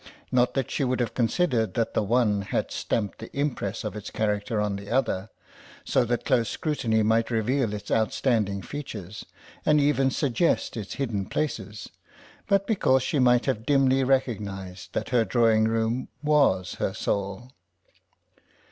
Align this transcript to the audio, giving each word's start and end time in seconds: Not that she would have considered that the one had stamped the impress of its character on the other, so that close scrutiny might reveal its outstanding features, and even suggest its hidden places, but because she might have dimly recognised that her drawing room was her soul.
Not 0.31 0.55
that 0.55 0.71
she 0.71 0.83
would 0.83 0.99
have 0.99 1.13
considered 1.13 1.75
that 1.75 1.93
the 1.93 2.01
one 2.01 2.41
had 2.41 2.71
stamped 2.71 3.19
the 3.19 3.29
impress 3.39 3.83
of 3.83 3.95
its 3.95 4.09
character 4.09 4.59
on 4.59 4.75
the 4.75 4.89
other, 4.89 5.29
so 5.85 6.05
that 6.05 6.25
close 6.25 6.49
scrutiny 6.49 7.03
might 7.03 7.29
reveal 7.29 7.71
its 7.71 7.91
outstanding 7.91 8.63
features, 8.63 9.27
and 9.63 9.79
even 9.79 10.09
suggest 10.09 10.75
its 10.75 10.95
hidden 10.95 11.27
places, 11.27 11.87
but 12.47 12.65
because 12.65 13.03
she 13.03 13.19
might 13.19 13.45
have 13.45 13.63
dimly 13.63 14.03
recognised 14.03 14.93
that 14.93 15.09
her 15.09 15.23
drawing 15.23 15.65
room 15.65 16.07
was 16.23 16.77
her 16.79 16.95
soul. 16.95 17.51